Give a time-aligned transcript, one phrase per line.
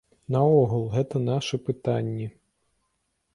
[0.35, 2.27] Наогул гэта нашы пытанні.